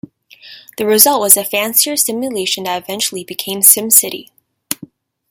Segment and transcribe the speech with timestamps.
[0.79, 4.31] The result was a fancier simulation that eventually became "SimCity".